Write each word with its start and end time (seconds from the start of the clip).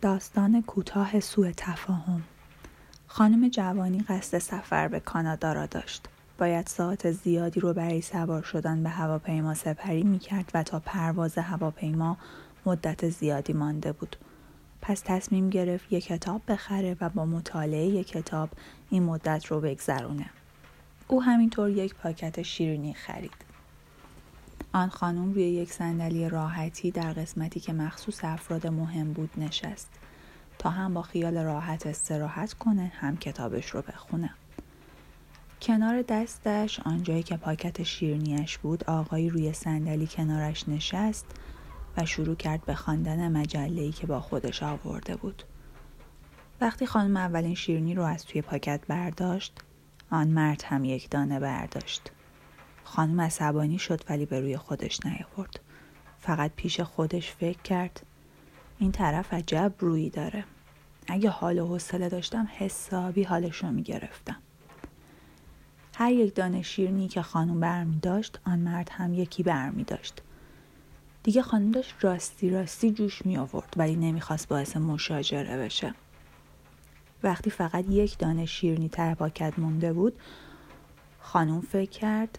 داستان 0.00 0.62
کوتاه 0.62 1.20
سوء 1.20 1.52
تفاهم. 1.56 2.22
خانم 3.06 3.48
جوانی 3.48 4.00
قصد 4.08 4.38
سفر 4.38 4.88
به 4.88 5.00
کانادا 5.00 5.52
را 5.52 5.66
داشت. 5.66 6.08
باید 6.38 6.66
ساعت 6.66 7.10
زیادی 7.10 7.60
رو 7.60 7.72
برای 7.72 8.00
سوار 8.00 8.42
شدن 8.42 8.82
به 8.82 8.88
هواپیما 8.88 9.54
سپری 9.54 10.02
می 10.02 10.18
کرد 10.18 10.50
و 10.54 10.62
تا 10.62 10.80
پرواز 10.80 11.38
هواپیما 11.38 12.16
مدت 12.66 13.08
زیادی 13.08 13.52
مانده 13.52 13.92
بود. 13.92 14.16
پس 14.82 15.02
تصمیم 15.04 15.50
گرفت 15.50 15.92
یک 15.92 16.04
کتاب 16.04 16.42
بخره 16.48 16.96
و 17.00 17.08
با 17.08 17.24
مطالعه 17.24 17.86
یک 17.86 18.08
کتاب 18.08 18.48
این 18.90 19.02
مدت 19.02 19.46
رو 19.46 19.60
بگذرونه. 19.60 20.30
او 21.08 21.22
همینطور 21.22 21.70
یک 21.70 21.94
پاکت 21.94 22.42
شیرینی 22.42 22.94
خرید. 22.94 23.45
آن 24.76 24.88
خانم 24.88 25.32
روی 25.32 25.42
یک 25.42 25.72
صندلی 25.72 26.28
راحتی 26.28 26.90
در 26.90 27.12
قسمتی 27.12 27.60
که 27.60 27.72
مخصوص 27.72 28.24
افراد 28.24 28.66
مهم 28.66 29.12
بود 29.12 29.30
نشست 29.36 29.90
تا 30.58 30.70
هم 30.70 30.94
با 30.94 31.02
خیال 31.02 31.38
راحت 31.38 31.86
استراحت 31.86 32.52
کنه 32.52 32.92
هم 32.94 33.16
کتابش 33.16 33.70
رو 33.70 33.82
بخونه. 33.82 34.30
کنار 35.62 36.02
دستش 36.02 36.80
آنجایی 36.80 37.22
که 37.22 37.36
پاکت 37.36 37.82
شیرنیش 37.82 38.58
بود 38.58 38.84
آقایی 38.84 39.30
روی 39.30 39.52
صندلی 39.52 40.06
کنارش 40.06 40.68
نشست 40.68 41.26
و 41.96 42.04
شروع 42.06 42.36
کرد 42.36 42.64
به 42.64 42.74
خواندن 42.74 43.32
مجله‌ای 43.32 43.92
که 43.92 44.06
با 44.06 44.20
خودش 44.20 44.62
آورده 44.62 45.16
بود. 45.16 45.42
وقتی 46.60 46.86
خانم 46.86 47.16
اولین 47.16 47.54
شیرنی 47.54 47.94
رو 47.94 48.02
از 48.02 48.24
توی 48.24 48.42
پاکت 48.42 48.80
برداشت 48.88 49.58
آن 50.10 50.28
مرد 50.28 50.62
هم 50.66 50.84
یک 50.84 51.10
دانه 51.10 51.40
برداشت. 51.40 52.10
خانم 52.86 53.20
عصبانی 53.20 53.78
شد 53.78 54.00
ولی 54.08 54.26
به 54.26 54.40
روی 54.40 54.56
خودش 54.56 55.06
نیاورد. 55.06 55.60
فقط 56.20 56.50
پیش 56.56 56.80
خودش 56.80 57.30
فکر 57.30 57.62
کرد. 57.62 58.06
این 58.78 58.92
طرف 58.92 59.34
عجب 59.34 59.72
روی 59.78 60.10
داره. 60.10 60.44
اگه 61.08 61.30
حال 61.30 61.58
و 61.58 61.66
حوصله 61.66 62.08
داشتم 62.08 62.48
حسابی 62.56 63.22
حالش 63.22 63.56
رو 63.56 63.70
می‌گرفتم. 63.70 64.36
هر 65.94 66.12
یک 66.12 66.34
دانه 66.34 66.62
شیرنی 66.62 67.08
که 67.08 67.22
خانم 67.22 67.60
برمی 67.60 67.98
داشت 67.98 68.38
آن 68.44 68.58
مرد 68.58 68.90
هم 68.92 69.14
یکی 69.14 69.42
برمی 69.42 69.84
داشت 69.84 70.22
دیگه 71.22 71.42
خانم 71.42 71.70
داشت 71.70 71.94
راستی 72.00 72.50
راستی 72.50 72.90
جوش 72.90 73.26
می 73.26 73.36
آورد 73.36 73.74
ولی 73.76 73.96
نمی‌خواست 73.96 74.48
باعث 74.48 74.76
مشاجره 74.76 75.56
بشه. 75.56 75.94
وقتی 77.22 77.50
فقط 77.50 77.84
یک 77.88 78.18
دانه 78.18 78.46
شیرنی 78.46 78.88
تر 78.88 79.14
پاکت 79.14 79.58
مونده 79.58 79.92
بود 79.92 80.18
خانم 81.20 81.60
فکر 81.60 81.90
کرد 81.90 82.38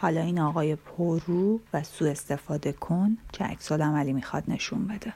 حالا 0.00 0.20
این 0.20 0.40
آقای 0.40 0.76
پررو 0.76 1.60
و 1.72 1.82
سوء 1.82 2.10
استفاده 2.10 2.72
کن 2.72 3.16
چه 3.32 3.44
عکس 3.44 3.72
عملی 3.72 4.12
می‌خواد 4.12 4.44
نشون 4.48 4.86
بده. 4.86 5.14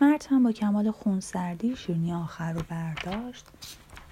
مرد 0.00 0.26
هم 0.30 0.42
با 0.42 0.52
کمال 0.52 0.90
خونسردی 0.90 1.76
شیرنی 1.76 2.12
آخر 2.12 2.52
رو 2.52 2.62
برداشت 2.68 3.46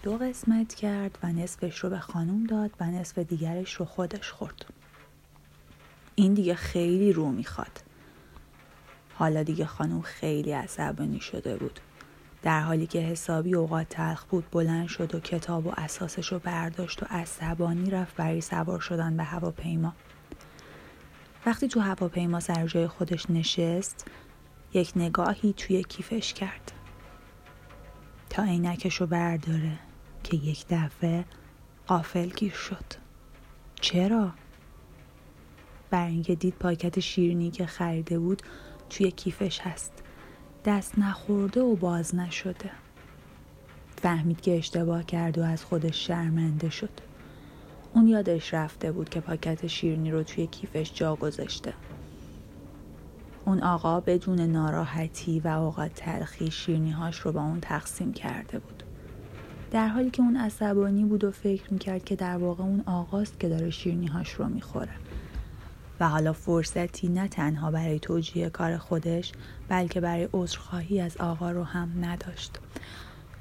دو 0.02 0.16
قسمت 0.16 0.74
کرد 0.74 1.18
و 1.22 1.32
نصفش 1.32 1.78
رو 1.78 1.90
به 1.90 1.98
خانوم 1.98 2.44
داد 2.44 2.70
و 2.80 2.84
نصف 2.84 3.18
دیگرش 3.18 3.74
رو 3.74 3.84
خودش 3.84 4.30
خورد. 4.30 4.66
این 6.14 6.34
دیگه 6.34 6.54
خیلی 6.54 7.12
رو 7.12 7.30
می‌خواد. 7.30 7.80
حالا 9.14 9.42
دیگه 9.42 9.66
خانوم 9.66 10.02
خیلی 10.02 10.52
عصبانی 10.52 11.20
شده 11.20 11.56
بود. 11.56 11.80
در 12.42 12.60
حالی 12.60 12.86
که 12.86 12.98
حسابی 12.98 13.54
اوقات 13.54 13.88
تلخ 13.88 14.24
بود 14.24 14.44
بلند 14.50 14.88
شد 14.88 15.14
و 15.14 15.20
کتاب 15.20 15.66
و 15.66 15.72
اساسش 15.76 16.32
رو 16.32 16.38
برداشت 16.38 17.02
و 17.02 17.06
عصبانی 17.10 17.90
رفت 17.90 18.16
برای 18.16 18.40
سوار 18.40 18.80
شدن 18.80 19.16
به 19.16 19.22
هواپیما. 19.22 19.92
وقتی 21.46 21.68
تو 21.68 21.80
هواپیما 21.80 22.40
سر 22.40 22.66
جای 22.66 22.86
خودش 22.86 23.30
نشست 23.30 24.06
یک 24.74 24.92
نگاهی 24.96 25.52
توی 25.52 25.82
کیفش 25.82 26.34
کرد. 26.34 26.72
تا 28.30 28.42
عینکش 28.42 28.94
رو 28.94 29.06
برداره 29.06 29.78
که 30.24 30.36
یک 30.36 30.66
دفعه 30.70 31.24
قافل 31.86 32.28
گیر 32.28 32.52
شد. 32.52 32.84
چرا؟ 33.80 34.32
برای 35.90 36.12
اینکه 36.12 36.34
دید 36.34 36.54
پاکت 36.54 37.00
شیرینی 37.00 37.50
که 37.50 37.66
خریده 37.66 38.18
بود 38.18 38.42
توی 38.90 39.10
کیفش 39.10 39.60
هست. 39.60 39.92
دست 40.68 40.98
نخورده 40.98 41.60
و 41.60 41.76
باز 41.76 42.14
نشده. 42.14 42.70
فهمید 43.96 44.40
که 44.40 44.58
اشتباه 44.58 45.04
کرد 45.04 45.38
و 45.38 45.42
از 45.42 45.64
خودش 45.64 46.06
شرمنده 46.06 46.70
شد. 46.70 46.90
اون 47.94 48.08
یادش 48.08 48.54
رفته 48.54 48.92
بود 48.92 49.08
که 49.08 49.20
پاکت 49.20 49.66
شیرنی 49.66 50.10
رو 50.10 50.22
توی 50.22 50.46
کیفش 50.46 50.92
جا 50.94 51.16
گذاشته. 51.16 51.72
اون 53.44 53.62
آقا 53.62 54.00
بدون 54.00 54.40
ناراحتی 54.40 55.40
و 55.40 55.48
اوقات 55.48 55.94
تلخی 55.94 56.50
شیرنی 56.50 56.90
هاش 56.90 57.16
رو 57.20 57.32
با 57.32 57.42
اون 57.42 57.60
تقسیم 57.60 58.12
کرده 58.12 58.58
بود. 58.58 58.82
در 59.70 59.88
حالی 59.88 60.10
که 60.10 60.22
اون 60.22 60.36
عصبانی 60.36 61.04
بود 61.04 61.24
و 61.24 61.30
فکر 61.30 61.72
می‌کرد 61.72 62.04
که 62.04 62.16
در 62.16 62.36
واقع 62.36 62.64
اون 62.64 62.82
آقاست 62.86 63.40
که 63.40 63.48
داره 63.48 63.70
شیرنی 63.70 64.06
هاش 64.06 64.30
رو 64.30 64.48
می‌خوره. 64.48 64.92
و 66.00 66.08
حالا 66.08 66.32
فرصتی 66.32 67.08
نه 67.08 67.28
تنها 67.28 67.70
برای 67.70 67.98
توجیه 67.98 68.50
کار 68.50 68.76
خودش 68.76 69.32
بلکه 69.68 70.00
برای 70.00 70.28
عذرخواهی 70.32 71.00
از 71.00 71.16
آقا 71.16 71.50
رو 71.50 71.64
هم 71.64 72.04
نداشت. 72.04 72.58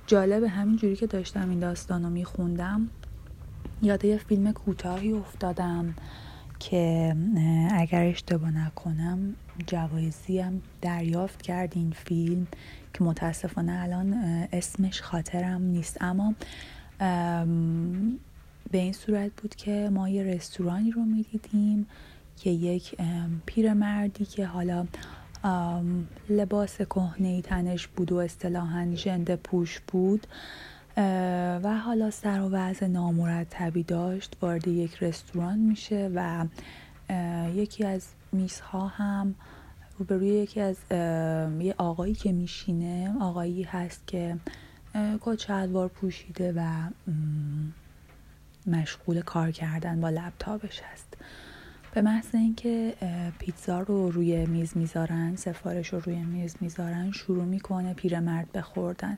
جالب 0.08 0.44
همین 0.44 0.78
جوری 0.78 0.96
که 0.96 1.08
داشتم 1.08 1.50
این 1.50 1.60
داستان 1.60 2.04
رو 2.04 2.10
میخوندم 2.10 2.90
یاد 3.82 4.06
یه 4.06 4.18
فیلم 4.18 4.52
کوتاهی 4.52 5.12
افتادم 5.12 5.94
که 6.60 7.16
اگر 7.72 8.04
اشتباه 8.04 8.52
نکنم 8.52 9.36
جوایزی 9.68 10.40
هم 10.40 10.62
دریافت 10.82 11.42
کرد 11.42 11.74
این 11.76 11.92
فیلم 11.92 12.48
که 12.94 13.04
متاسفانه 13.04 13.80
الان 13.84 14.14
اسمش 14.52 15.02
خاطرم 15.02 15.62
نیست. 15.62 15.98
اما 16.02 16.36
به 18.72 18.78
این 18.78 18.94
صورت 18.94 19.32
بود 19.42 19.56
که 19.56 19.90
ما 19.94 20.10
یه 20.10 20.24
رستورانی 20.24 20.92
رو 20.92 21.02
می‌دیدیم. 21.02 21.88
که 22.38 22.50
یک 22.50 22.96
پیرمردی 23.46 24.26
که 24.26 24.46
حالا 24.46 24.86
لباس 26.30 26.78
کهنه 26.78 27.42
تنش 27.42 27.88
بود 27.88 28.12
و 28.12 28.18
اصطلاحا 28.18 28.92
ژنده 28.96 29.36
پوش 29.36 29.80
بود 29.80 30.28
و 31.64 31.80
حالا 31.86 32.12
سر 32.12 32.42
و 32.42 32.50
وضع 32.50 32.88
نامرتبی 32.88 33.84
داشت. 33.84 34.38
وارد 34.42 34.68
یک 34.68 35.04
رستوران 35.04 35.60
میشه 35.60 36.12
و 36.16 36.46
یکی 37.56 37.86
از 37.86 38.08
میزها 38.32 38.88
هم 38.88 39.36
روبروی 40.00 40.28
یکی 40.28 40.62
از 40.62 40.78
یه 41.60 41.76
آقایی 41.78 42.14
که 42.14 42.32
میشینه 42.32 43.16
آقایی 43.22 43.64
هست 43.64 44.08
که 44.08 44.38
کت 45.22 45.40
شلوار 45.40 45.88
پوشیده 45.88 46.54
و 46.58 46.90
مشغول 48.68 49.22
کار 49.22 49.52
کردن 49.52 50.02
با 50.02 50.10
لپتاپش 50.10 50.82
هست. 50.82 51.18
به 51.98 52.02
محض 52.02 52.36
اینکه 52.36 52.94
پیتزا 53.40 53.80
رو 53.80 54.12
روی 54.12 54.46
میز 54.46 54.78
می‌ذارن 54.78 55.36
سفارش 55.36 55.94
رو 55.94 56.00
روی 56.00 56.16
میز 56.16 56.56
می‌ذارن 56.62 57.12
شروع 57.12 57.44
می‌کنه 57.44 57.94
پیرمرد 57.94 58.52
بخوردن 58.52 59.18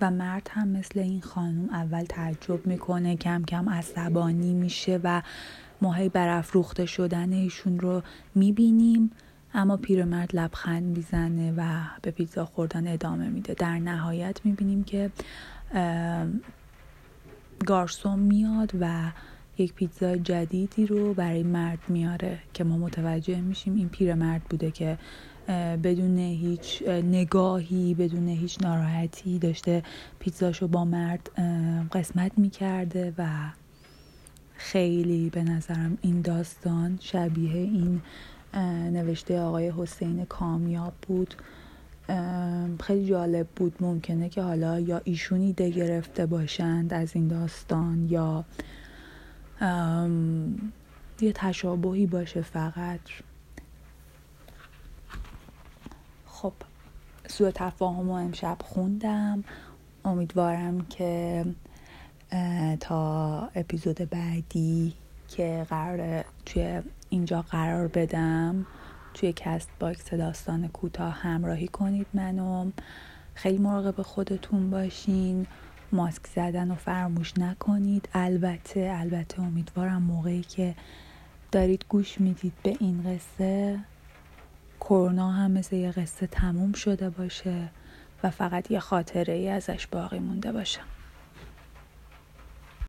و 0.00 0.10
مرد 0.10 0.50
هم 0.52 0.68
مثل 0.68 1.00
این 1.00 1.20
خانم 1.20 1.68
اول 1.70 2.04
تعجب 2.04 2.66
می‌کنه 2.66 3.16
کم 3.16 3.42
کم 3.44 3.68
عصبانی 3.68 4.54
میشه 4.54 5.00
و 5.04 5.22
ماهی 5.82 6.08
برافروخته 6.08 6.86
شدن 6.86 7.32
ایشون 7.32 7.80
رو 7.80 8.02
می‌بینیم. 8.34 9.10
اما 9.54 9.76
پیرمرد 9.76 10.36
لبخند 10.36 10.96
می‌زنه 10.96 11.52
و 11.56 11.62
به 12.02 12.10
پیتزا 12.10 12.44
خوردن 12.44 12.88
ادامه 12.88 13.28
میده. 13.28 13.54
در 13.54 13.78
نهایت 13.78 14.40
می‌بینیم 14.44 14.84
که 14.84 15.10
گارسون 17.66 18.18
میاد 18.18 18.72
و 18.80 19.10
یک 19.58 19.74
پیتزا 19.74 20.16
جدیدی 20.16 20.86
رو 20.86 21.14
برای 21.14 21.42
مرد 21.42 21.78
میاره 21.88 22.38
که 22.54 22.64
ما 22.64 22.76
متوجه 22.76 23.40
میشیم 23.40 23.74
این 23.74 23.88
پیرمرد 23.88 24.42
بوده 24.42 24.70
که 24.70 24.98
بدون 25.82 26.18
هیچ 26.18 26.82
نگاهی 26.88 27.94
بدون 27.94 28.28
هیچ 28.28 28.62
ناراحتی 28.62 29.38
داشته 29.38 29.82
پیتزاشو 30.18 30.68
با 30.68 30.84
مرد 30.84 31.30
قسمت 31.92 32.32
می‌کرده 32.36 33.14
و 33.18 33.26
خیلی 34.56 35.30
به 35.30 35.42
نظرم 35.42 35.98
این 36.00 36.20
داستان 36.20 36.98
شبیه 37.00 37.56
این 37.56 38.02
نوشته 38.92 39.40
آقای 39.40 39.72
حسین 39.76 40.24
کامیاب 40.24 40.92
بود. 41.08 41.34
خیلی 42.80 43.06
جالب 43.06 43.46
بود. 43.56 43.74
ممکنه 43.80 44.28
که 44.28 44.42
حالا 44.42 44.80
یا 44.80 45.00
ایشون 45.04 45.40
ایده 45.40 45.70
گرفته 45.70 46.26
باشند 46.26 46.94
از 46.94 47.10
این 47.14 47.28
داستان 47.28 48.08
یا 48.10 48.44
یه 51.20 51.32
تشابهی 51.34 52.06
باشه 52.06 52.42
فقط. 52.42 53.00
خب 56.26 56.52
سوء 57.26 57.50
تفاهم 57.54 58.08
و 58.10 58.12
امشب 58.12 58.56
خوندم. 58.64 59.44
امیدوارم 60.04 60.86
که 60.86 61.44
تا 62.80 63.38
اپیزود 63.54 63.96
بعدی 63.96 64.94
که 65.28 65.66
قرار 65.70 66.24
توی 66.46 66.82
اینجا 67.08 67.42
قرار 67.42 67.88
بدم 67.88 68.66
توی 69.14 69.32
کست‌باکس 69.36 70.14
داستان 70.14 70.68
کوتاه 70.68 71.12
همراهی 71.12 71.68
کنید 71.68 72.06
منو. 72.14 72.70
خیلی 73.34 73.58
مراقب 73.58 74.02
خودتون 74.02 74.70
باشین. 74.70 75.46
ماسک 75.94 76.26
زدن 76.26 76.68
رو 76.68 76.74
فراموش 76.74 77.32
نکنید. 77.38 78.08
البته 78.14 78.94
البته 78.94 79.42
امیدوارم 79.42 80.02
موقعی 80.02 80.42
که 80.42 80.74
دارید 81.52 81.84
گوش 81.88 82.20
می‌دید 82.20 82.52
به 82.62 82.76
این 82.80 83.02
قصه. 83.02 83.80
کرونا 84.80 85.32
هم 85.32 85.50
مثل 85.50 85.76
یه 85.76 85.90
قصه 85.90 86.26
تموم 86.26 86.72
شده 86.72 87.10
باشه 87.10 87.68
و 88.22 88.30
فقط 88.30 88.70
یه 88.70 88.80
خاطره 88.80 89.34
ای 89.34 89.48
ازش 89.48 89.86
باقی 89.86 90.18
مونده 90.18 90.52
باشه. 90.52 90.80